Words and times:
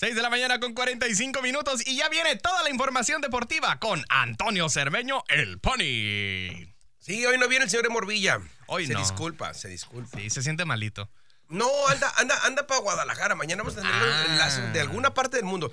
6 0.00 0.14
de 0.14 0.22
la 0.22 0.30
mañana 0.30 0.58
con 0.60 0.72
45 0.72 1.42
minutos 1.42 1.86
y 1.86 1.94
ya 1.94 2.08
viene 2.08 2.34
toda 2.36 2.62
la 2.62 2.70
información 2.70 3.20
deportiva 3.20 3.78
con 3.78 4.02
Antonio 4.08 4.70
Cermeño, 4.70 5.24
el 5.28 5.58
Pony. 5.60 6.72
Sí, 6.98 7.26
hoy 7.26 7.36
no 7.36 7.46
viene 7.48 7.66
el 7.66 7.70
señor 7.70 7.82
de 7.84 7.90
Morvilla. 7.90 8.40
Hoy 8.66 8.86
se 8.86 8.94
no. 8.94 9.00
disculpa, 9.00 9.52
se 9.52 9.68
disculpa. 9.68 10.18
Sí, 10.18 10.30
se 10.30 10.42
siente 10.42 10.64
malito. 10.64 11.10
No, 11.50 11.68
anda, 11.88 12.10
anda, 12.16 12.34
anda 12.46 12.66
para 12.66 12.80
Guadalajara. 12.80 13.34
Mañana 13.34 13.62
vamos 13.62 13.76
a 13.76 13.82
tener 13.82 13.94
Ah. 13.94 14.24
enlace 14.26 14.62
de 14.68 14.80
alguna 14.80 15.12
parte 15.12 15.36
del 15.36 15.44
mundo. 15.44 15.70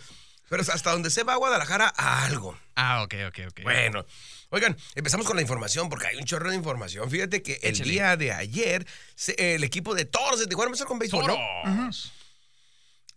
Pero 0.49 0.61
hasta 0.61 0.91
donde 0.91 1.09
se 1.09 1.23
va 1.23 1.31
a 1.33 1.37
Guadalajara, 1.37 1.93
a 1.95 2.25
algo. 2.25 2.57
Ah, 2.75 3.03
ok, 3.03 3.13
ok, 3.29 3.39
ok. 3.49 3.59
Bueno, 3.63 4.05
oigan, 4.49 4.75
empezamos 4.95 5.25
con 5.25 5.37
la 5.37 5.41
información 5.41 5.87
porque 5.87 6.07
hay 6.07 6.17
un 6.17 6.25
chorro 6.25 6.49
de 6.49 6.55
información. 6.57 7.09
Fíjate 7.09 7.41
que 7.41 7.59
el 7.63 7.75
Échale. 7.75 7.91
día 7.91 8.17
de 8.17 8.33
ayer, 8.33 8.85
se- 9.15 9.55
el 9.55 9.63
equipo 9.63 9.95
de 9.95 10.03
Toros 10.03 10.39
de 10.41 10.47
Tijuana, 10.47 10.67
vamos 10.67 10.81
a 10.81 10.83
empezar 10.83 10.87
con 10.87 10.99
béisbol, 10.99 11.27
¿no? 11.27 11.91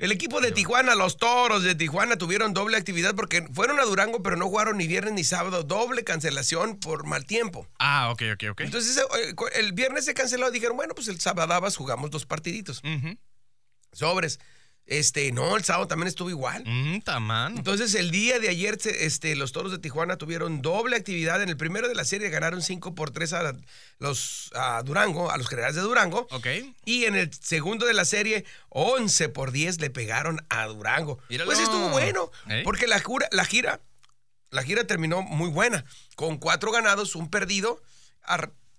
El 0.01 0.13
equipo 0.13 0.41
de 0.41 0.51
Tijuana, 0.51 0.95
los 0.95 1.19
Toros 1.19 1.63
de 1.63 1.75
Tijuana 1.75 2.17
tuvieron 2.17 2.55
doble 2.55 2.79
actividad 2.79 3.15
porque 3.15 3.47
fueron 3.53 3.79
a 3.81 3.85
Durango, 3.85 4.23
pero 4.23 4.35
no 4.35 4.47
jugaron 4.47 4.79
ni 4.79 4.87
viernes 4.87 5.13
ni 5.13 5.25
sábado. 5.25 5.63
Doble 5.63 6.05
cancelación 6.05 6.81
por 6.81 7.05
mal 7.05 7.27
tiempo. 7.27 7.69
Ah, 7.79 8.11
ok, 8.11 8.23
ok, 8.33 8.45
ok. 8.53 8.61
Entonces, 8.63 8.97
eh, 8.97 9.35
el 9.57 9.75
viernes 9.75 10.07
se 10.07 10.15
canceló. 10.15 10.51
Dijeron, 10.51 10.79
bueno, 10.79 10.95
pues 10.95 11.09
el 11.09 11.21
sábado 11.21 11.71
jugamos 11.77 12.11
dos 12.11 12.25
partiditos. 12.25 12.81
Sobres. 13.93 14.41
Este, 14.87 15.31
no, 15.31 15.57
el 15.57 15.63
sábado 15.63 15.87
también 15.87 16.09
estuvo 16.09 16.31
igual. 16.31 16.65
Mm, 16.67 17.03
tamán. 17.03 17.57
Entonces, 17.57 17.95
el 17.95 18.11
día 18.11 18.41
de 18.41 18.49
ayer, 18.49 18.77
este, 18.85 19.37
los 19.37 19.53
toros 19.53 19.71
de 19.71 19.79
Tijuana 19.79 20.17
tuvieron 20.17 20.63
doble 20.63 20.97
actividad. 20.97 21.41
En 21.43 21.49
el 21.49 21.57
primero 21.57 21.87
de 21.87 21.95
la 21.95 22.05
serie 22.05 22.29
ganaron 22.29 22.61
5 22.61 22.95
por 22.97 23.13
3 23.13 23.33
a 23.35 23.53
los 24.01 24.51
a 24.55 24.83
Durango, 24.83 25.31
a 25.31 25.37
los 25.39 25.49
generales 25.49 25.77
de 25.77 25.83
Durango. 25.83 26.27
Ok. 26.33 26.47
Y 26.85 27.05
en 27.05 27.15
el 27.15 27.33
segundo 27.33 27.87
de 27.87 27.95
la 27.95 28.05
serie, 28.05 28.45
11 28.71 29.29
por 29.29 29.53
10 29.53 29.81
le 29.81 29.91
pegaron 29.91 30.45
a 30.49 30.67
Durango. 30.67 31.21
Míralo. 31.29 31.47
Pues 31.49 31.61
estuvo 31.61 31.89
bueno, 31.91 32.33
¿Eh? 32.49 32.63
porque 32.65 32.89
la, 32.89 32.99
jura- 32.99 33.29
la 33.31 33.45
gira, 33.45 33.81
la 34.51 34.65
gira 34.65 34.85
terminó 34.89 35.23
muy 35.23 35.51
buena, 35.51 35.85
con 36.17 36.39
cuatro 36.39 36.73
ganados, 36.73 37.15
un 37.15 37.31
perdido 37.31 37.81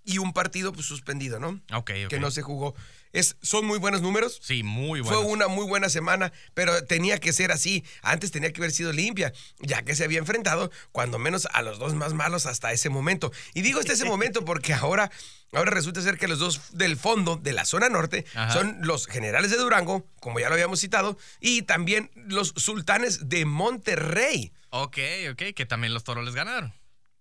y 0.03 0.17
un 0.17 0.33
partido 0.33 0.73
pues, 0.73 0.85
suspendido, 0.85 1.39
¿no? 1.39 1.61
Ok, 1.73 1.91
ok. 2.05 2.09
Que 2.09 2.19
no 2.19 2.31
se 2.31 2.41
jugó. 2.41 2.75
Es, 3.13 3.35
son 3.41 3.66
muy 3.66 3.77
buenos 3.77 4.02
números. 4.02 4.39
Sí, 4.41 4.63
muy 4.63 5.02
bueno. 5.02 5.21
Fue 5.21 5.31
una 5.31 5.47
muy 5.47 5.66
buena 5.66 5.89
semana, 5.89 6.31
pero 6.53 6.85
tenía 6.85 7.19
que 7.19 7.33
ser 7.33 7.52
así. 7.52 7.83
Antes 8.02 8.31
tenía 8.31 8.53
que 8.53 8.61
haber 8.61 8.72
sido 8.72 8.94
limpia, 8.94 9.33
ya 9.59 9.81
que 9.83 9.95
se 9.95 10.05
había 10.05 10.19
enfrentado, 10.19 10.72
cuando 10.91 11.19
menos, 11.19 11.47
a 11.52 11.61
los 11.61 11.77
dos 11.77 11.94
más 11.94 12.13
malos 12.13 12.45
hasta 12.45 12.72
ese 12.72 12.89
momento. 12.89 13.31
Y 13.53 13.61
digo 13.61 13.79
hasta 13.79 13.94
ese 13.94 14.05
momento 14.05 14.45
porque 14.45 14.73
ahora, 14.73 15.11
ahora 15.52 15.72
resulta 15.72 16.02
ser 16.02 16.17
que 16.17 16.27
los 16.29 16.39
dos 16.39 16.77
del 16.77 16.95
fondo 16.95 17.35
de 17.35 17.52
la 17.52 17.66
zona 17.66 17.89
norte 17.89 18.25
Ajá. 18.33 18.53
son 18.53 18.77
los 18.81 19.07
generales 19.07 19.52
de 19.52 19.57
Durango, 19.57 20.07
como 20.22 20.39
ya 20.39 20.47
lo 20.47 20.53
habíamos 20.53 20.79
citado, 20.79 21.17
y 21.41 21.63
también 21.63 22.11
los 22.16 22.53
sultanes 22.55 23.27
de 23.27 23.44
Monterrey. 23.45 24.53
Ok, 24.69 24.97
ok, 25.31 25.44
que 25.53 25.66
también 25.66 25.94
los 25.94 26.05
toros 26.05 26.23
les 26.23 26.33
ganaron. 26.33 26.73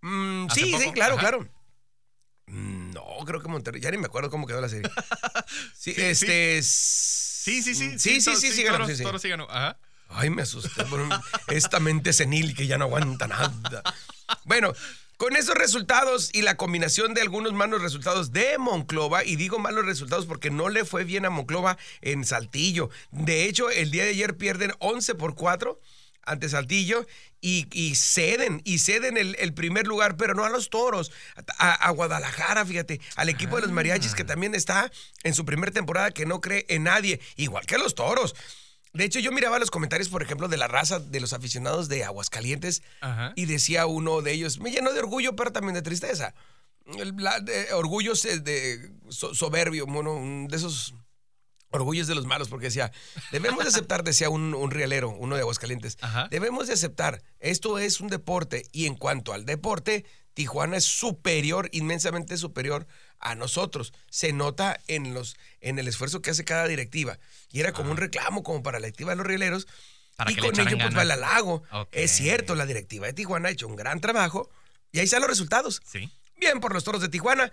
Mm, 0.02 0.46
¿Hace 0.48 0.60
sí, 0.60 0.70
poco? 0.70 0.84
sí, 0.84 0.92
claro, 0.92 1.14
Ajá. 1.14 1.20
claro. 1.20 1.48
No, 3.18 3.24
creo 3.24 3.40
que 3.40 3.48
Monterrey, 3.48 3.80
ya 3.80 3.90
ni 3.90 3.98
me 3.98 4.06
acuerdo 4.06 4.30
cómo 4.30 4.46
quedó 4.46 4.60
la 4.60 4.68
serie. 4.68 4.90
Sí, 5.74 5.94
Sí, 5.94 6.00
este. 6.02 6.58
es- 6.58 6.66
Sí, 7.42 7.62
sí, 7.62 7.74
sí. 7.74 7.98
Sí, 7.98 8.20
sí, 8.20 8.30
to- 8.32 8.36
sí, 8.36 8.52
sí, 8.52 8.62
ganó, 8.62 8.86
sí, 8.86 8.94
sí. 8.96 9.04
sí 9.18 9.28
ganó. 9.28 9.46
Ajá. 9.50 9.78
Ay, 10.10 10.28
me 10.28 10.42
asusté 10.42 10.84
por 10.84 11.00
esta 11.48 11.80
mente 11.80 12.12
senil 12.12 12.54
que 12.54 12.66
ya 12.66 12.76
no 12.78 12.84
aguanta 12.84 13.26
nada. 13.28 13.82
Bueno, 14.44 14.72
con 15.16 15.36
esos 15.36 15.54
resultados 15.54 16.30
y 16.34 16.42
la 16.42 16.56
combinación 16.56 17.14
de 17.14 17.22
algunos 17.22 17.52
malos 17.54 17.80
resultados 17.80 18.32
de 18.32 18.58
Monclova, 18.58 19.24
y 19.24 19.36
digo 19.36 19.58
malos 19.58 19.86
resultados 19.86 20.26
porque 20.26 20.50
no 20.50 20.68
le 20.68 20.84
fue 20.84 21.04
bien 21.04 21.24
a 21.24 21.30
Monclova 21.30 21.78
en 22.02 22.24
Saltillo. 22.24 22.90
De 23.10 23.44
hecho, 23.44 23.70
el 23.70 23.90
día 23.90 24.04
de 24.04 24.10
ayer 24.10 24.36
pierden 24.36 24.72
11 24.78 25.14
por 25.14 25.34
4 25.34 25.80
ante 26.22 26.48
Saltillo 26.48 27.06
y, 27.40 27.66
y 27.72 27.94
ceden, 27.94 28.60
y 28.64 28.78
ceden 28.78 29.16
el, 29.16 29.36
el 29.38 29.54
primer 29.54 29.86
lugar, 29.86 30.16
pero 30.16 30.34
no 30.34 30.44
a 30.44 30.50
los 30.50 30.68
toros, 30.70 31.10
a, 31.58 31.72
a 31.72 31.90
Guadalajara, 31.90 32.64
fíjate, 32.66 33.00
al 33.16 33.28
equipo 33.28 33.56
de 33.56 33.62
los 33.62 33.70
mariachis 33.72 34.14
que 34.14 34.24
también 34.24 34.54
está 34.54 34.90
en 35.24 35.34
su 35.34 35.44
primera 35.44 35.72
temporada 35.72 36.10
que 36.10 36.26
no 36.26 36.40
cree 36.40 36.66
en 36.68 36.84
nadie, 36.84 37.20
igual 37.36 37.64
que 37.66 37.76
a 37.76 37.78
los 37.78 37.94
toros. 37.94 38.34
De 38.92 39.04
hecho, 39.04 39.20
yo 39.20 39.30
miraba 39.30 39.58
los 39.60 39.70
comentarios, 39.70 40.08
por 40.08 40.20
ejemplo, 40.22 40.48
de 40.48 40.56
la 40.56 40.66
raza 40.66 40.98
de 40.98 41.20
los 41.20 41.32
aficionados 41.32 41.88
de 41.88 42.04
Aguascalientes 42.04 42.82
Ajá. 43.00 43.32
y 43.36 43.46
decía 43.46 43.86
uno 43.86 44.20
de 44.20 44.32
ellos, 44.32 44.58
me 44.58 44.70
llenó 44.72 44.92
de 44.92 44.98
orgullo, 44.98 45.36
pero 45.36 45.52
también 45.52 45.74
de 45.74 45.82
tristeza. 45.82 46.34
El, 46.98 47.14
la- 47.18 47.38
de- 47.40 48.90
so- 49.10 49.32
soberbio, 49.34 49.86
bueno, 49.86 50.18
de 50.48 50.56
esos 50.56 50.94
orgullos 51.70 52.06
de 52.06 52.14
los 52.14 52.26
malos, 52.26 52.48
porque 52.48 52.66
decía, 52.66 52.92
debemos 53.32 53.62
de 53.64 53.68
aceptar, 53.68 54.04
decía 54.04 54.28
un, 54.28 54.54
un 54.54 54.70
rialero, 54.70 55.10
uno 55.10 55.36
de 55.36 55.42
Aguascalientes, 55.42 55.98
Ajá. 56.00 56.28
debemos 56.30 56.66
de 56.66 56.74
aceptar, 56.74 57.22
esto 57.38 57.78
es 57.78 58.00
un 58.00 58.08
deporte 58.08 58.66
y 58.72 58.86
en 58.86 58.94
cuanto 58.94 59.32
al 59.32 59.46
deporte, 59.46 60.04
Tijuana 60.34 60.76
es 60.76 60.84
superior, 60.84 61.68
inmensamente 61.72 62.36
superior 62.36 62.86
a 63.18 63.34
nosotros. 63.34 63.92
Se 64.08 64.32
nota 64.32 64.80
en, 64.86 65.12
los, 65.12 65.36
en 65.60 65.78
el 65.78 65.88
esfuerzo 65.88 66.22
que 66.22 66.30
hace 66.30 66.44
cada 66.44 66.66
directiva. 66.66 67.18
Y 67.50 67.60
era 67.60 67.72
como 67.72 67.90
un 67.90 67.96
reclamo 67.96 68.42
como 68.42 68.62
para 68.62 68.78
la 68.78 68.86
directiva 68.86 69.10
de 69.10 69.16
los 69.16 69.26
rieleros. 69.26 69.66
Para 70.16 70.30
y 70.30 70.34
que 70.36 70.40
con 70.40 70.58
ello, 70.60 70.78
pues, 70.78 70.90
para 70.90 71.02
el 71.02 71.10
halago. 71.10 71.62
Ok. 71.72 71.88
Es 71.92 72.12
cierto, 72.12 72.54
la 72.54 72.64
directiva 72.66 73.06
de 73.06 73.12
Tijuana 73.12 73.48
ha 73.48 73.52
hecho 73.52 73.66
un 73.66 73.76
gran 73.76 74.00
trabajo 74.00 74.48
y 74.92 74.98
ahí 74.98 75.04
están 75.04 75.20
los 75.20 75.30
resultados. 75.30 75.82
Sí. 75.84 76.08
Bien 76.36 76.60
por 76.60 76.72
los 76.72 76.84
toros 76.84 77.02
de 77.02 77.08
Tijuana. 77.08 77.52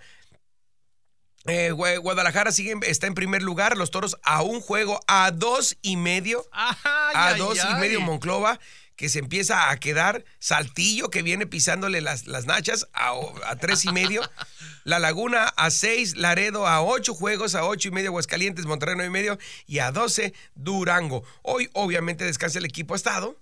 Eh, 1.48 1.72
Gua- 1.72 1.98
Guadalajara 1.98 2.52
sigue, 2.52 2.74
está 2.82 3.06
en 3.06 3.14
primer 3.14 3.42
lugar. 3.42 3.76
Los 3.76 3.90
toros 3.90 4.16
a 4.22 4.42
un 4.42 4.60
juego, 4.60 5.00
a 5.06 5.30
dos 5.30 5.76
y 5.82 5.96
medio. 5.96 6.44
Ajá, 6.52 7.10
a 7.30 7.34
dos 7.34 7.58
y 7.70 7.74
medio 7.80 8.00
Monclova, 8.00 8.60
que 8.96 9.08
se 9.08 9.18
empieza 9.18 9.70
a 9.70 9.76
quedar. 9.80 10.24
Saltillo, 10.38 11.10
que 11.10 11.22
viene 11.22 11.46
pisándole 11.46 12.00
las, 12.00 12.26
las 12.26 12.46
nachas, 12.46 12.86
a 12.92 13.56
tres 13.56 13.84
y 13.84 13.92
medio. 13.92 14.22
La 14.84 14.98
Laguna 14.98 15.44
a 15.56 15.70
seis. 15.70 16.16
Laredo 16.16 16.66
a 16.66 16.82
ocho 16.82 17.14
juegos, 17.14 17.54
a 17.54 17.64
ocho 17.64 17.88
y 17.88 17.90
medio. 17.92 18.08
Aguascalientes, 18.10 18.64
Monterrey 18.66 18.94
nueve 18.96 19.08
y 19.08 19.12
medio. 19.12 19.38
Y 19.66 19.78
a 19.80 19.90
doce 19.92 20.34
Durango. 20.54 21.24
Hoy, 21.42 21.68
obviamente, 21.74 22.24
descansa 22.24 22.58
el 22.58 22.64
equipo 22.64 22.94
Estado. 22.94 23.38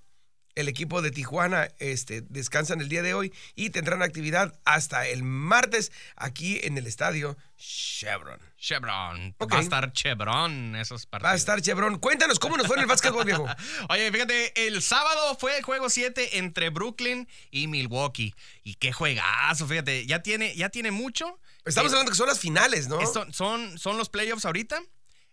El 0.57 0.69
equipo 0.69 1.03
de 1.03 1.11
Tijuana 1.11 1.69
este, 1.79 2.23
descansan 2.23 2.81
el 2.81 2.89
día 2.89 3.03
de 3.03 3.13
hoy 3.15 3.33
y 3.55 3.71
tendrán 3.71 4.03
actividad 4.03 4.59
hasta 4.65 5.07
el 5.07 5.23
martes 5.23 5.93
aquí 6.17 6.59
en 6.65 6.79
el 6.79 6.87
estadio 6.87 7.37
Chevron. 7.59 8.41
Chevron. 8.59 9.37
Va 9.41 9.59
a 9.59 9.61
estar 9.61 9.93
Chevron 9.93 10.75
esos 10.77 11.05
partidos. 11.05 11.29
Va 11.29 11.33
a 11.33 11.37
estar 11.37 11.61
Chevron. 11.61 11.99
Cuéntanos 11.99 12.39
cómo 12.39 12.57
nos 12.57 12.67
fue 12.67 12.77
en 12.77 12.83
el 12.83 12.89
básquetbol, 12.89 13.27
viejo. 13.27 13.47
Oye, 13.91 14.11
fíjate, 14.11 14.67
el 14.67 14.81
sábado 14.83 15.37
fue 15.39 15.59
el 15.59 15.63
juego 15.63 15.91
7 15.91 16.39
entre 16.39 16.71
Brooklyn 16.71 17.29
y 17.51 17.67
Milwaukee. 17.69 18.35
Y 18.65 18.75
qué 18.77 18.93
juegazo, 18.93 19.67
fíjate. 19.67 20.07
Ya 20.07 20.23
tiene, 20.23 20.57
ya 20.57 20.71
tiene 20.71 20.91
mucho. 20.91 21.39
Estamos 21.67 21.93
Eh, 21.93 21.95
hablando 21.97 22.11
que 22.13 22.17
son 22.19 22.29
las 22.29 22.41
finales, 22.41 22.89
¿no? 22.89 22.99
son, 23.33 23.79
son 23.79 23.99
los 23.99 24.09
playoffs 24.09 24.47
ahorita. 24.47 24.81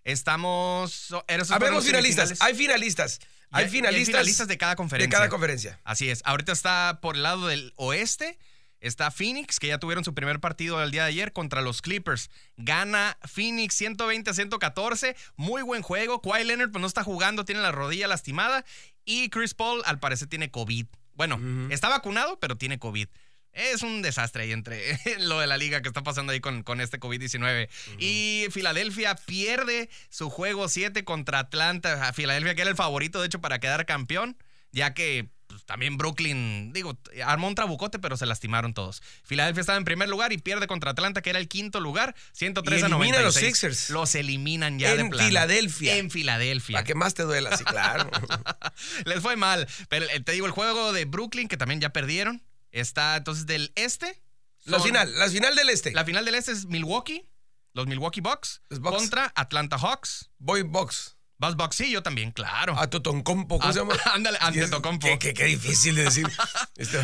Estamos. 0.03 1.15
Habemos 1.49 1.85
finalistas. 1.85 2.41
Hay 2.41 2.53
finalistas. 2.55 3.19
Hay 3.53 3.69
finalistas. 3.69 4.07
finalistas 4.07 4.47
de 4.47 4.57
cada 4.57 4.75
conferencia. 4.75 5.07
de 5.07 5.11
cada 5.11 5.29
conferencia. 5.29 5.79
Así 5.83 6.09
es. 6.09 6.21
Ahorita 6.25 6.51
está 6.51 6.99
por 7.01 7.15
el 7.15 7.23
lado 7.23 7.47
del 7.47 7.73
oeste. 7.75 8.37
Está 8.79 9.11
Phoenix, 9.11 9.59
que 9.59 9.67
ya 9.67 9.77
tuvieron 9.77 10.03
su 10.03 10.13
primer 10.13 10.41
partido 10.41 10.83
el 10.83 10.91
día 10.91 11.03
de 11.03 11.09
ayer 11.09 11.31
contra 11.31 11.61
los 11.61 11.81
Clippers. 11.81 12.29
Gana 12.57 13.17
Phoenix 13.23 13.75
120 13.75 14.29
a 14.29 14.33
114. 14.33 15.15
Muy 15.37 15.61
buen 15.61 15.81
juego. 15.81 16.21
Kawhi 16.21 16.43
Leonard 16.43 16.71
pues, 16.71 16.81
no 16.81 16.87
está 16.87 17.01
jugando, 17.01 17.45
tiene 17.45 17.61
la 17.61 17.71
rodilla 17.71 18.09
lastimada. 18.09 18.65
Y 19.05 19.29
Chris 19.29 19.53
Paul 19.53 19.81
al 19.85 19.99
parecer 19.99 20.27
tiene 20.27 20.51
COVID. 20.51 20.87
Bueno, 21.15 21.39
está 21.69 21.87
vacunado, 21.89 22.39
pero 22.39 22.57
tiene 22.57 22.79
COVID. 22.79 23.07
Es 23.53 23.83
un 23.83 24.01
desastre 24.01 24.43
ahí 24.43 24.51
entre 24.51 24.99
lo 25.19 25.39
de 25.39 25.47
la 25.47 25.57
liga 25.57 25.81
que 25.81 25.87
está 25.87 26.03
pasando 26.03 26.33
ahí 26.33 26.39
con, 26.39 26.63
con 26.63 26.81
este 26.81 26.99
COVID-19. 26.99 27.69
Y 27.99 28.47
Filadelfia 28.51 29.15
pierde 29.15 29.89
su 30.09 30.29
juego 30.29 30.67
7 30.67 31.03
contra 31.03 31.39
Atlanta. 31.39 32.07
A 32.07 32.13
Filadelfia, 32.13 32.55
que 32.55 32.61
era 32.61 32.71
el 32.71 32.77
favorito, 32.77 33.21
de 33.21 33.27
hecho, 33.27 33.41
para 33.41 33.59
quedar 33.59 33.85
campeón, 33.85 34.37
ya 34.71 34.93
que 34.93 35.29
pues, 35.53 35.65
también 35.65 35.97
Brooklyn, 35.97 36.73
digo, 36.73 36.97
armó 37.25 37.47
un 37.47 37.53
trabucote, 37.53 37.99
pero 37.99 38.17
se 38.17 38.25
lastimaron 38.25 38.73
todos. 38.73 39.03
Filadelfia 39.23 39.61
estaba 39.61 39.77
en 39.77 39.83
primer 39.85 40.09
lugar 40.09 40.33
y 40.33 40.39
pierde 40.39 40.65
contra 40.65 40.91
Atlanta, 40.91 41.21
que 41.21 41.29
era 41.29 41.37
el 41.37 41.47
quinto 41.47 41.79
lugar, 41.79 42.15
103 42.31 42.79
Y 42.79 42.83
a 42.83 42.87
elimina 42.87 43.17
a 43.19 43.21
96. 43.21 43.23
los 43.23 43.35
Sixers. 43.35 43.89
Los 43.91 44.15
eliminan 44.15 44.79
ya 44.79 44.95
de 44.95 45.01
En 45.01 45.09
plano. 45.11 45.27
Filadelfia. 45.27 45.97
En 45.97 46.09
Filadelfia. 46.09 46.73
Para 46.77 46.85
que 46.85 46.95
más 46.95 47.13
te 47.13 47.21
duela, 47.21 47.55
sí, 47.55 47.63
claro. 47.65 48.09
Les 49.05 49.21
fue 49.21 49.35
mal. 49.35 49.67
Pero 49.89 50.07
eh, 50.09 50.19
te 50.21 50.31
digo, 50.31 50.47
el 50.47 50.51
juego 50.51 50.91
de 50.91 51.05
Brooklyn, 51.05 51.47
que 51.47 51.57
también 51.57 51.79
ya 51.79 51.89
perdieron, 51.89 52.41
está 52.73 53.15
entonces 53.15 53.45
del 53.45 53.71
este. 53.75 54.21
la 54.65 54.79
final, 54.79 55.17
la 55.17 55.29
final 55.29 55.55
del 55.55 55.69
este. 55.69 55.91
La 55.93 56.03
final 56.03 56.25
del 56.25 56.35
este 56.35 56.51
es 56.51 56.65
Milwaukee, 56.65 57.29
los 57.73 57.87
Milwaukee 57.87 58.21
Bucks, 58.21 58.61
Bucks. 58.69 58.97
contra 58.97 59.31
Atlanta 59.35 59.77
Hawks. 59.77 60.29
Boy 60.39 60.63
Box. 60.63 61.15
Buzz 61.39 61.55
Box, 61.55 61.75
sí, 61.75 61.91
yo 61.91 62.01
también, 62.03 62.31
claro. 62.31 62.77
A 62.79 62.89
Totoncompo, 62.89 63.57
¿cómo 63.59 63.69
Ah, 63.69 63.73
se 63.73 63.79
llama? 63.79 63.95
ándale, 64.13 64.37
Antetokounmpo. 64.39 65.07
Qué, 65.07 65.19
qué- 65.19 65.33
qué 65.33 65.45
difícil 65.45 65.95
de 65.95 66.03
decir. 66.03 66.25
Este, 66.77 66.97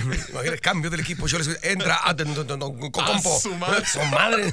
cambio 0.62 0.90
del 0.90 1.02
equipo. 1.02 1.28
Yo 1.28 1.38
les 1.40 1.62
entra 1.64 2.00
a 2.08 2.16
Totoncompo. 2.16 3.40
Su 3.40 3.54
madre. 3.56 3.86
Su 3.92 4.02
madre. 4.06 4.50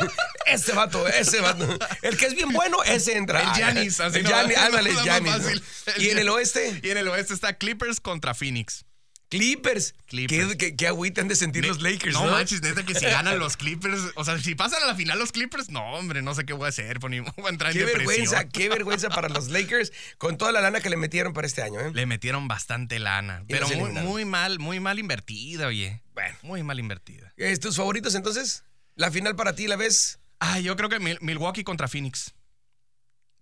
Ese 0.46 0.72
vato, 0.72 1.06
ese 1.06 1.40
vato. 1.40 1.66
El 2.02 2.16
que 2.16 2.26
es 2.26 2.34
bien 2.34 2.52
bueno, 2.52 2.82
ese 2.84 3.16
entra. 3.16 3.42
El 3.42 3.52
Giannis, 3.52 4.00
así 4.00 4.18
El 4.18 4.24
no, 4.24 4.30
Giannis, 4.30 4.56
no, 4.56 4.64
ándale, 4.64 4.92
no, 4.92 6.02
Y 6.02 6.10
en 6.10 6.18
el 6.18 6.28
oeste, 6.30 6.80
Y 6.82 6.90
en 6.90 6.98
el 6.98 7.06
oeste 7.08 7.34
está 7.34 7.56
Clippers 7.56 8.00
contra 8.00 8.34
Phoenix. 8.34 8.84
Clippers. 9.28 9.94
Clippers. 10.06 10.50
Qué, 10.52 10.56
qué, 10.56 10.76
qué 10.76 10.86
agüita 10.86 11.20
han 11.20 11.26
de 11.28 11.34
sentir 11.34 11.66
los 11.66 11.82
Lakers, 11.82 12.14
¿no? 12.14 12.26
No 12.26 12.30
manches, 12.32 12.62
neta 12.62 12.84
que 12.86 12.94
si 12.94 13.04
ganan 13.06 13.38
los 13.40 13.56
Clippers, 13.56 14.00
o 14.14 14.24
sea, 14.24 14.38
si 14.38 14.54
pasan 14.54 14.82
a 14.84 14.86
la 14.86 14.94
final 14.94 15.18
los 15.18 15.32
Clippers, 15.32 15.68
no, 15.70 15.82
hombre, 15.94 16.22
no 16.22 16.32
sé 16.34 16.44
qué 16.44 16.52
voy 16.52 16.66
a 16.66 16.68
hacer, 16.68 17.00
Pony, 17.00 17.20
voy 17.36 17.46
a 17.46 17.48
entrar 17.48 17.72
en 17.72 17.78
Qué 17.78 17.84
depresión. 17.86 18.06
vergüenza, 18.06 18.48
qué 18.48 18.68
vergüenza 18.70 19.08
para 19.10 19.28
los 19.28 19.48
Lakers 19.48 19.92
con 20.18 20.38
toda 20.38 20.52
la 20.52 20.60
lana 20.60 20.80
que 20.80 20.90
le 20.90 20.96
metieron 20.96 21.32
para 21.32 21.46
este 21.46 21.62
año, 21.62 21.80
¿eh? 21.80 21.90
Le 21.92 22.06
metieron 22.06 22.46
bastante 22.46 22.98
lana, 23.00 23.44
pero 23.48 23.68
muy, 23.68 23.90
muy 23.90 24.24
mal, 24.24 24.58
muy 24.60 24.78
mal 24.78 24.98
invertida, 25.00 25.66
oye. 25.66 26.02
Bueno. 26.14 26.36
Muy 26.42 26.62
mal 26.62 26.78
invertida. 26.78 27.32
¿Es 27.36 27.58
¿Tus 27.58 27.76
favoritos 27.76 28.14
entonces? 28.14 28.62
¿La 28.94 29.10
final 29.10 29.34
para 29.34 29.54
ti 29.54 29.66
la 29.66 29.76
ves? 29.76 30.20
Ah, 30.38 30.60
yo 30.60 30.76
creo 30.76 30.88
que 30.88 31.00
Mil- 31.00 31.18
Milwaukee 31.20 31.64
contra 31.64 31.88
Phoenix. 31.88 32.32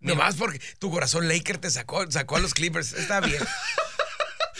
Nomás 0.01 0.37
porque 0.37 0.61
tu 0.79 0.91
corazón 0.91 1.29
Laker 1.29 1.59
te 1.59 1.71
sacó, 1.71 2.11
sacó 2.11 2.37
a 2.37 2.41
los 2.41 2.53
Clippers. 2.55 2.93
Está 2.95 3.21
bien. 3.21 3.43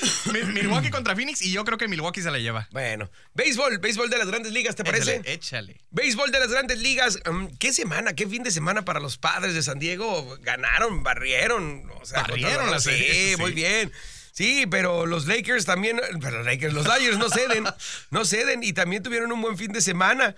Mi- 0.33 0.43
Milwaukee 0.53 0.91
contra 0.91 1.15
Phoenix 1.15 1.43
y 1.43 1.53
yo 1.53 1.65
creo 1.65 1.79
que 1.79 1.89
Milwaukee 1.89 2.23
se 2.23 2.31
la 2.31 2.39
lleva. 2.39 2.69
Bueno, 2.73 3.11
béisbol, 3.35 3.79
béisbol 3.79 4.11
de 4.11 4.19
las 4.19 4.27
grandes 4.29 4.53
ligas, 4.53 4.75
¿te 4.77 4.85
parece? 4.85 5.17
Échale, 5.17 5.33
échale. 5.33 5.81
Béisbol 5.91 6.31
de 6.31 6.41
las 6.41 6.51
grandes 6.51 6.79
ligas. 6.79 7.19
mm, 7.31 7.47
¿Qué 7.59 7.73
semana, 7.73 8.15
qué 8.15 8.27
fin 8.27 8.43
de 8.43 8.51
semana 8.51 8.85
para 8.85 9.01
los 9.01 9.17
padres 9.19 9.55
de 9.55 9.63
San 9.63 9.79
Diego? 9.79 10.37
Ganaron, 10.43 11.03
barrieron. 11.03 11.91
O 12.01 12.05
sea, 12.07 12.23
Barrieron 12.23 12.53
contra- 12.57 12.71
la 12.73 12.81
serie, 12.81 13.35
sí. 13.37 13.41
muy 13.41 13.53
bien. 13.53 13.93
Sí, 14.33 14.67
pero 14.69 15.07
los 15.07 15.27
Lakers 15.27 15.65
también, 15.65 16.01
pero 16.21 16.39
los 16.39 16.47
Lakers, 16.47 16.75
los 16.75 16.85
Dodgers 16.85 17.19
no 17.19 17.29
ceden, 17.29 17.65
no 18.11 18.25
ceden 18.25 18.65
y 18.65 18.73
también 18.73 19.03
tuvieron 19.03 19.31
un 19.31 19.41
buen 19.41 19.57
fin 19.57 19.73
de 19.73 19.81
semana. 19.81 20.35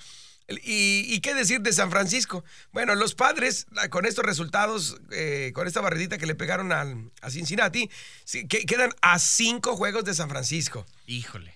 Y, 0.49 1.05
y 1.13 1.21
qué 1.21 1.35
decir 1.35 1.61
de 1.61 1.73
San 1.73 1.91
Francisco. 1.91 2.45
Bueno, 2.73 2.95
los 2.95 3.15
padres, 3.17 3.67
con 3.91 4.07
estos 4.07 4.25
resultados, 4.25 4.97
eh, 5.11 5.51
con 5.55 5.67
esta 5.67 5.81
barridita 5.81 6.19
que 6.19 6.27
le 6.27 6.37
pegaron 6.37 6.71
al- 6.73 7.11
a 7.21 7.31
Cincinnati, 7.31 7.91
sí, 8.25 8.47
que- 8.47 8.65
quedan 8.65 8.95
a 9.03 9.19
cinco 9.19 9.77
juegos 9.77 10.05
de 10.05 10.15
San 10.15 10.29
Francisco. 10.29 10.87
Híjole. 11.07 11.53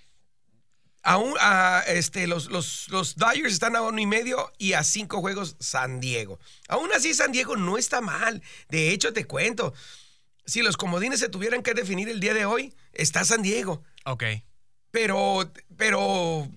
Aún, 1.02 1.34
a, 1.40 1.82
este, 1.86 2.26
los, 2.26 2.50
los, 2.50 2.88
los 2.90 3.16
Dodgers 3.16 3.54
están 3.54 3.74
a 3.74 3.82
uno 3.82 4.00
y 4.00 4.06
medio 4.06 4.52
y 4.58 4.74
a 4.74 4.82
cinco 4.84 5.20
juegos 5.20 5.56
San 5.60 5.98
Diego. 6.00 6.38
Aún 6.68 6.90
así, 6.92 7.14
San 7.14 7.32
Diego 7.32 7.56
no 7.56 7.78
está 7.78 8.00
mal. 8.00 8.42
De 8.68 8.90
hecho, 8.90 9.12
te 9.12 9.24
cuento, 9.24 9.72
si 10.44 10.62
los 10.62 10.76
comodines 10.76 11.20
se 11.20 11.28
tuvieran 11.30 11.62
que 11.62 11.72
definir 11.74 12.08
el 12.08 12.20
día 12.20 12.34
de 12.34 12.44
hoy, 12.44 12.74
está 12.92 13.24
San 13.24 13.40
Diego. 13.42 13.82
Ok. 14.04 14.24
Pero, 14.90 15.50
pero, 15.76 16.50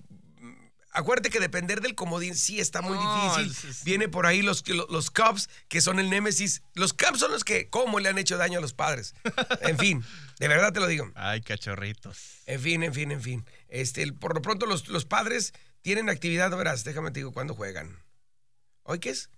acuérdate 0.94 1.28
que 1.30 1.40
depender 1.40 1.80
del 1.82 1.94
comodín 1.94 2.34
sí 2.34 2.58
está 2.60 2.80
muy 2.80 2.96
No, 2.96 3.36
difícil. 3.36 3.70
es- 3.70 3.84
Viene 3.84 4.08
por 4.08 4.24
ahí 4.26 4.40
los, 4.42 4.66
los, 4.68 4.88
los 4.90 5.10
Cubs, 5.10 5.48
que 5.68 5.80
son 5.80 5.98
el 5.98 6.08
némesis. 6.08 6.62
Los 6.74 6.92
Cubs 6.94 7.18
son 7.20 7.30
los 7.32 7.44
que, 7.44 7.68
¿cómo 7.68 8.00
le 8.00 8.08
han 8.08 8.16
hecho 8.18 8.36
daño 8.38 8.58
a 8.58 8.62
los 8.62 8.72
padres? 8.72 9.14
En 9.60 9.76
fin, 9.78 10.02
de 10.38 10.48
verdad 10.48 10.72
te 10.72 10.80
lo 10.80 10.86
digo. 10.86 11.10
Ay, 11.14 11.42
cachorritos. 11.42 12.18
En 12.46 12.60
fin, 12.60 12.82
en 12.82 12.94
fin, 12.94 13.10
en 13.12 13.20
fin. 13.22 13.44
Este, 13.68 14.10
por 14.12 14.34
lo 14.34 14.40
pronto 14.42 14.64
los, 14.66 14.88
los 14.88 15.04
padres 15.04 15.52
tienen 15.82 16.08
actividad, 16.08 16.50
verás, 16.56 16.84
déjame 16.84 17.10
te 17.10 17.20
digo 17.20 17.32
cuándo 17.32 17.54
juegan. 17.54 18.02
¿Hoy 18.84 18.98
qué 19.00 19.10
es? 19.10 19.30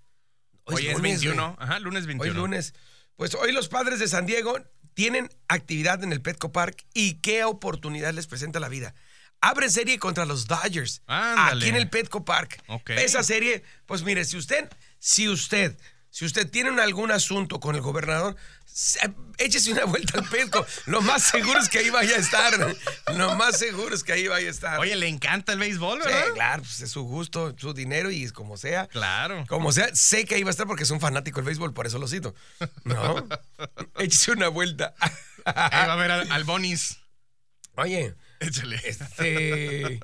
Hoy, 0.64 0.86
es 0.88 0.94
lunes, 0.94 1.20
21. 1.22 1.54
güey. 1.54 1.56
Ajá, 1.58 1.78
lunes 1.80 2.06
21. 2.06 2.32
Hoy 2.32 2.36
lunes. 2.36 2.74
Pues 3.16 3.34
hoy 3.34 3.52
los 3.52 3.68
padres 3.68 3.98
de 3.98 4.08
San 4.08 4.26
Diego 4.26 4.58
tienen 4.94 5.30
actividad 5.48 6.02
en 6.04 6.12
el 6.12 6.20
Petco 6.20 6.52
Park 6.52 6.84
y 6.94 7.14
qué 7.20 7.44
oportunidad 7.44 8.12
les 8.14 8.26
presenta 8.26 8.60
la 8.60 8.68
vida. 8.68 8.94
Abren 9.40 9.70
serie 9.70 9.98
contra 9.98 10.24
los 10.24 10.46
Dodgers. 10.46 11.02
Ándale. 11.06 11.60
Aquí 11.64 11.68
en 11.68 11.76
el 11.76 11.88
Petco 11.88 12.24
Park. 12.24 12.62
Esa 12.88 13.22
serie, 13.22 13.62
pues 13.86 14.02
mire, 14.02 14.24
si 14.24 14.36
usted, 14.36 14.68
si 14.98 15.28
usted, 15.28 15.78
si 16.10 16.24
usted 16.24 16.48
tiene 16.50 16.80
algún 16.80 17.10
asunto 17.10 17.60
con 17.60 17.74
el 17.74 17.80
gobernador, 17.82 18.34
se- 18.64 18.98
échese 19.38 19.72
una 19.72 19.84
vuelta 19.84 20.18
al 20.18 20.28
Petco. 20.28 20.66
Lo 20.86 21.00
más 21.02 21.22
seguro 21.22 21.60
es 21.60 21.68
que 21.68 21.78
ahí 21.78 21.90
vaya 21.90 22.16
a 22.16 22.18
estar. 22.18 22.76
Lo 23.14 23.34
más 23.36 23.58
seguro 23.58 23.94
es 23.94 24.02
que 24.02 24.12
ahí 24.12 24.26
vaya 24.26 24.48
a 24.48 24.50
estar. 24.50 24.78
Oye, 24.80 24.96
le 24.96 25.06
encanta 25.08 25.52
el 25.52 25.58
béisbol, 25.58 26.00
Sí, 26.02 26.08
¿verdad? 26.08 26.32
claro, 26.34 26.62
pues 26.62 26.80
es 26.80 26.90
su 26.90 27.02
gusto, 27.04 27.54
su 27.58 27.72
dinero 27.74 28.10
y 28.10 28.28
como 28.30 28.56
sea. 28.56 28.86
Claro. 28.88 29.44
Como 29.48 29.70
sea, 29.72 29.94
sé 29.94 30.24
que 30.24 30.34
ahí 30.36 30.42
va 30.42 30.50
a 30.50 30.52
estar 30.52 30.66
porque 30.66 30.82
es 30.84 30.90
un 30.90 31.00
fanático 31.00 31.36
del 31.36 31.44
béisbol, 31.46 31.72
por 31.74 31.86
eso 31.86 31.98
lo 31.98 32.08
cito. 32.08 32.34
¿No? 32.84 33.28
Échese 33.98 34.32
una 34.32 34.48
vuelta. 34.48 34.94
Ahí 35.44 35.86
va 35.86 35.92
a 35.92 35.96
ver 35.96 36.10
al, 36.10 36.32
al 36.32 36.44
Bonis. 36.44 36.98
Oye, 37.76 38.14
Échale. 38.40 38.80
este, 38.84 40.00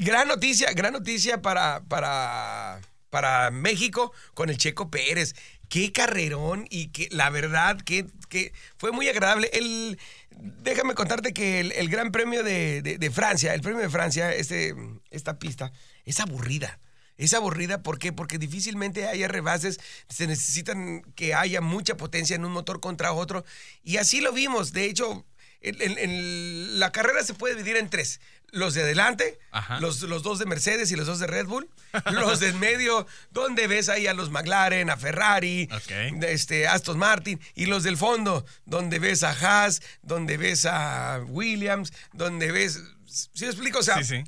gran 0.00 0.28
noticia, 0.28 0.72
gran 0.72 0.92
noticia 0.92 1.42
para, 1.42 1.82
para, 1.88 2.80
para 3.10 3.50
México 3.50 4.12
con 4.34 4.50
el 4.50 4.58
Checo 4.58 4.90
Pérez. 4.90 5.34
Qué 5.68 5.92
carrerón 5.92 6.66
y 6.68 6.88
que 6.88 7.08
la 7.12 7.30
verdad 7.30 7.80
que, 7.80 8.06
que 8.28 8.52
fue 8.76 8.90
muy 8.90 9.08
agradable. 9.08 9.48
El, 9.52 9.98
déjame 10.30 10.94
contarte 10.94 11.32
que 11.32 11.60
el, 11.60 11.70
el 11.72 11.88
Gran 11.88 12.10
Premio 12.10 12.42
de, 12.42 12.82
de- 12.82 13.10
Francia, 13.12 13.54
el 13.54 13.60
Premio 13.60 13.80
de 13.80 13.88
Francia, 13.88 14.34
este, 14.34 14.74
esta 15.10 15.38
pista, 15.38 15.70
es 16.04 16.18
aburrida. 16.18 16.80
Es 17.16 17.34
aburrida, 17.34 17.82
¿por 17.82 17.98
qué? 18.00 18.12
Porque 18.12 18.38
difícilmente 18.38 19.06
haya 19.06 19.28
rebases, 19.28 19.78
se 20.08 20.26
necesitan 20.26 21.02
que 21.14 21.34
haya 21.34 21.60
mucha 21.60 21.96
potencia 21.96 22.34
en 22.34 22.44
un 22.44 22.50
motor 22.52 22.80
contra 22.80 23.12
otro. 23.12 23.44
Y 23.84 23.98
así 23.98 24.20
lo 24.20 24.32
vimos. 24.32 24.72
De 24.72 24.86
hecho, 24.86 25.24
en- 25.60 25.80
en- 25.82 25.98
en 25.98 26.78
la 26.80 26.90
carrera 26.92 27.22
se 27.22 27.34
puede 27.34 27.54
dividir 27.54 27.76
en 27.76 27.88
tres. 27.90 28.20
Los 28.52 28.74
de 28.74 28.82
adelante, 28.82 29.38
los, 29.78 30.02
los 30.02 30.24
dos 30.24 30.40
de 30.40 30.46
Mercedes 30.46 30.90
y 30.90 30.96
los 30.96 31.06
dos 31.06 31.20
de 31.20 31.28
Red 31.28 31.46
Bull. 31.46 31.68
Los 32.12 32.38
de 32.40 32.48
en 32.48 32.58
medio, 32.60 33.06
donde 33.30 33.66
ves 33.68 33.88
ahí 33.88 34.06
a 34.08 34.14
los 34.14 34.30
McLaren, 34.30 34.90
a 34.90 34.96
Ferrari, 34.96 35.68
Ok. 35.72 35.90
este, 36.24 36.66
Aston 36.68 36.98
Martin. 36.98 37.40
Y 37.54 37.66
los 37.66 37.82
del 37.84 37.96
fondo, 37.96 38.44
donde 38.64 38.98
ves 39.00 39.22
a 39.24 39.30
Haas, 39.30 39.82
donde 40.02 40.36
ves 40.36 40.66
a 40.66 41.20
Williams, 41.26 41.92
donde 42.12 42.50
ves... 42.52 42.80
¿Sí 43.06 43.44
me 43.44 43.46
explico? 43.50 43.80
O 43.80 43.82
sea, 43.82 44.02
Sí, 44.02 44.04
sí. 44.04 44.24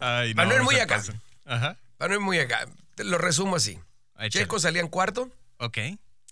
Ay, 0.00 0.34
Manuel 0.34 0.58
no 0.58 0.64
muy 0.64 0.74
se 0.76 0.80
acá. 0.82 1.02
Ajá. 1.44 1.76
para 1.96 2.08
no 2.10 2.14
ir 2.16 2.20
muy 2.24 2.38
acá, 2.38 2.66
lo 2.98 3.18
resumo 3.18 3.56
así. 3.56 3.78
Échale. 4.16 4.30
Checo 4.30 4.58
salía 4.58 4.80
en 4.80 4.88
cuarto, 4.88 5.30
Ok. 5.58 5.78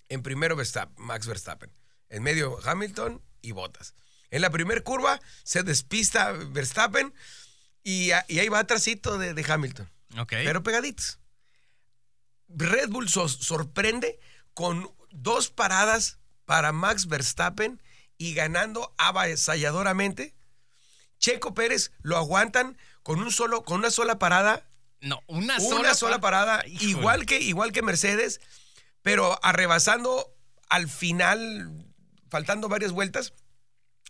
en 0.08 0.22
primero 0.22 0.56
Verstappen, 0.56 0.94
Max 1.04 1.26
Verstappen. 1.26 1.70
En 2.14 2.22
medio 2.22 2.58
Hamilton 2.64 3.20
y 3.42 3.52
Bottas. 3.52 3.94
En 4.30 4.40
la 4.40 4.50
primera 4.50 4.80
curva 4.82 5.20
se 5.42 5.62
despista 5.62 6.32
Verstappen 6.32 7.12
y, 7.82 8.12
a- 8.12 8.24
y 8.28 8.38
ahí 8.38 8.48
va 8.48 8.60
atrásito 8.60 9.18
de, 9.18 9.34
de 9.34 9.44
Hamilton. 9.52 9.90
Pero 10.44 10.62
pegaditos. 10.62 11.18
Red 12.48 12.88
Bull 12.90 13.08
sos- 13.08 13.38
sorprende 13.44 14.18
con 14.54 14.88
dos 15.10 15.50
paradas 15.50 16.18
para 16.44 16.72
Max 16.72 17.06
Verstappen 17.06 17.82
y 18.16 18.34
ganando 18.34 18.94
avasalladoramente. 18.98 20.34
Checo 21.18 21.54
Pérez 21.54 21.90
lo 22.02 22.16
aguantan 22.16 22.76
con 23.02 23.20
un 23.20 23.32
solo, 23.32 23.64
con 23.64 23.78
una 23.78 23.90
sola 23.90 24.18
parada 24.18 24.66
no, 25.00 25.20
una, 25.26 25.58
una 25.58 25.94
sola, 25.94 26.16
pa- 26.16 26.20
parada, 26.22 26.66
Híjole. 26.66 26.90
igual 26.90 27.26
que, 27.26 27.40
igual 27.40 27.72
que 27.72 27.82
Mercedes, 27.82 28.40
pero 29.02 29.38
arrebasando 29.44 30.34
al 30.70 30.88
final, 30.88 31.92
faltando 32.34 32.68
varias 32.68 32.90
vueltas, 32.90 33.32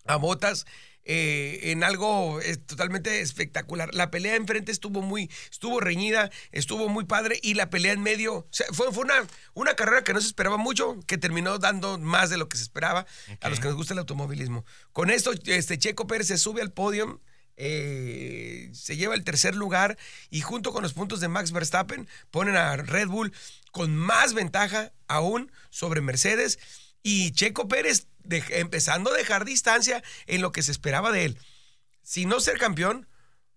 a 0.06 0.16
botas. 0.16 0.64
eh, 1.04 1.60
en 1.64 1.84
algo 1.84 2.40
eh, 2.40 2.56
totalmente 2.56 3.20
espectacular. 3.20 3.94
La 3.94 4.10
pelea 4.10 4.36
enfrente 4.36 4.72
estuvo 4.72 5.02
muy, 5.02 5.30
estuvo 5.50 5.78
reñida, 5.78 6.30
estuvo 6.50 6.88
muy 6.88 7.04
padre 7.04 7.38
y 7.42 7.52
la 7.52 7.68
pelea 7.68 7.92
en 7.92 8.02
medio, 8.02 8.36
o 8.36 8.46
sea, 8.50 8.66
fue, 8.72 8.90
fue 8.92 9.04
una, 9.04 9.26
una 9.52 9.74
carrera 9.74 10.02
que 10.02 10.14
no 10.14 10.22
se 10.22 10.28
esperaba 10.28 10.56
mucho, 10.56 10.98
que 11.06 11.18
terminó 11.18 11.58
dando 11.58 11.98
más 11.98 12.30
de 12.30 12.38
lo 12.38 12.48
que 12.48 12.56
se 12.56 12.62
esperaba 12.62 13.06
a 13.42 13.48
los 13.50 13.60
que 13.60 13.66
nos 13.66 13.76
gusta 13.76 13.92
el 13.92 13.98
automovilismo. 13.98 14.64
Con 14.92 15.10
esto, 15.10 15.32
este 15.44 15.78
Checo 15.78 16.06
Pérez 16.06 16.28
se 16.28 16.38
sube 16.38 16.62
al 16.62 16.72
podio, 16.72 17.20
eh, 17.58 18.70
se 18.72 18.96
lleva 18.96 19.14
el 19.14 19.24
tercer 19.24 19.54
lugar 19.54 19.98
y 20.30 20.40
junto 20.40 20.72
con 20.72 20.82
los 20.82 20.94
puntos 20.94 21.20
de 21.20 21.28
Max 21.28 21.52
Verstappen 21.52 22.08
ponen 22.30 22.56
a 22.56 22.76
Red 22.76 23.08
Bull 23.08 23.34
con 23.72 23.94
más 23.94 24.32
ventaja 24.32 24.92
aún 25.06 25.52
sobre 25.68 26.00
Mercedes 26.00 26.58
y 27.04 27.30
Checo 27.30 27.68
Pérez 27.68 28.08
de- 28.24 28.42
empezando 28.58 29.12
a 29.12 29.16
dejar 29.16 29.44
distancia 29.44 30.02
en 30.26 30.42
lo 30.42 30.50
que 30.50 30.62
se 30.64 30.72
esperaba 30.72 31.12
de 31.12 31.26
él. 31.26 31.38
Si 32.02 32.26
no 32.26 32.40
ser 32.40 32.58
campeón, 32.58 33.06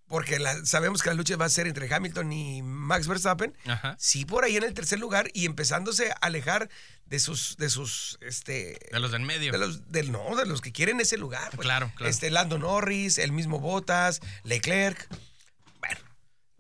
porque 0.08 0.38
la- 0.40 0.66
sabemos 0.66 1.02
que 1.02 1.10
la 1.10 1.16
lucha 1.16 1.36
va 1.38 1.46
a 1.46 1.50
ser 1.50 1.66
entre 1.68 1.94
Hamilton 1.94 2.32
y 2.32 2.62
Max 2.62 3.08
Verstappen, 3.08 3.58
Ajá. 3.66 3.96
sí 4.00 4.26
por 4.26 4.44
ahí 4.44 4.56
en 4.58 4.64
el 4.64 4.74
tercer 4.74 5.00
lugar 5.00 5.30
y 5.34 5.46
empezándose 5.46 6.12
a 6.12 6.16
alejar 6.22 6.70
de 7.06 7.20
sus, 7.20 7.56
de 7.58 7.70
sus, 7.70 8.18
este, 8.22 8.78
De 8.92 9.00
los 9.00 9.12
del 9.12 9.22
medio. 9.22 9.52
de 9.54 9.58
los, 9.58 9.90
del, 9.92 10.12
no, 10.12 10.36
de 10.36 10.46
los 10.46 10.62
que 10.62 10.72
quieren 10.74 11.00
ese 11.00 11.18
lugar. 11.18 11.50
pues. 11.52 11.62
Claro, 11.66 11.92
claro. 11.96 12.10
Este, 12.10 12.30
Lando 12.30 12.58
Norris, 12.58 13.18
el 13.18 13.32
mismo 13.32 13.60
Bottas, 13.60 14.20
Leclerc. 14.44 15.08
Bueno, 15.80 16.00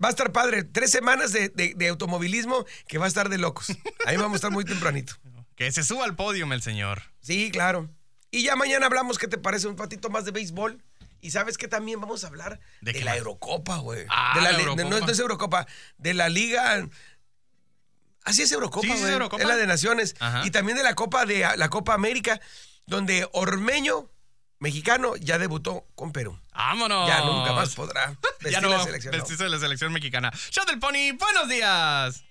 va 0.01 0.07
a 0.07 0.11
estar 0.11 0.31
padre. 0.31 0.63
Tres 0.63 0.91
semanas 0.91 1.31
de, 1.33 1.49
de- 1.49 1.73
de 1.75 1.87
automovilismo 1.89 2.65
que 2.87 2.97
va 2.97 3.05
a 3.05 3.07
estar 3.09 3.27
de 3.29 3.37
locos. 3.37 3.67
Ahí 4.05 4.15
vamos 4.17 4.33
a 4.33 4.35
estar 4.37 4.51
muy 4.51 4.63
tempranito. 4.65 5.13
Que 5.57 5.71
se 5.73 5.83
suba 5.83 6.05
al 6.05 6.15
podio 6.15 6.45
el 6.53 6.61
señor. 6.61 7.01
Sí, 7.19 7.51
claro. 7.51 7.89
Y 8.31 8.43
ya 8.43 8.55
mañana 8.55 8.85
hablamos, 8.85 9.17
¿qué 9.17 9.27
te 9.27 9.37
parece? 9.37 9.67
Un 9.67 9.77
ratito 9.77 10.09
más 10.09 10.23
de 10.23 10.31
béisbol. 10.31 10.81
Y 11.19 11.31
sabes 11.31 11.57
que 11.57 11.67
también 11.67 11.99
vamos 11.99 12.23
a 12.23 12.27
hablar 12.27 12.59
¿De 12.81 12.93
la? 13.03 13.17
Eurocopa, 13.17 13.77
güey. 13.77 14.05
Ah, 14.07 14.33
de 14.35 14.41
la, 14.41 14.51
la 14.51 14.57
li- 14.59 14.63
de- 14.63 14.65
no, 14.75 14.81
Eurocopa. 14.83 15.05
no 15.07 15.11
es 15.11 15.19
Eurocopa, 15.19 15.67
de 15.97 16.13
la 16.13 16.29
Liga. 16.29 16.87
Así 18.23 18.43
es 18.43 18.51
Eurocopa, 18.51 18.81
Sí, 18.85 18.87
sí 18.89 18.93
es 18.93 19.01
güey. 19.01 19.13
Eurocopa. 19.13 19.41
Es 19.41 19.47
la 19.47 19.55
de 19.55 19.65
Naciones. 19.65 20.15
Ajá. 20.19 20.45
Y 20.45 20.51
también 20.51 20.77
de 20.77 20.83
la 20.83 20.93
Copa 20.93 21.25
de 21.25 21.39
la 21.57 21.69
Copa 21.69 21.95
América, 21.95 22.39
donde 22.85 23.27
Ormeño, 23.33 24.11
mexicano, 24.59 25.15
ya 25.15 25.39
debutó 25.39 25.87
con 25.95 26.11
Perú. 26.11 26.39
¡Vámonos! 26.53 27.07
Ya 27.07 27.21
nunca 27.21 27.53
más 27.53 27.73
podrá 27.73 28.09
vestir 28.41 28.51
ya 28.51 28.61
no 28.61 28.69
la 28.69 28.83
selección. 28.83 29.11
¿no? 29.13 29.17
vestirse 29.17 29.43
de 29.45 29.49
la 29.49 29.59
selección 29.59 29.91
mexicana. 29.93 30.31
Shot 30.51 30.67
del 30.67 30.77
Pony, 30.79 31.13
buenos 31.17 31.49
días. 31.49 32.23